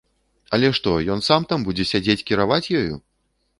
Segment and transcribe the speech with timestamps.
[0.57, 2.93] Але што, ён сам там будзе сядзець кіраваць ёю?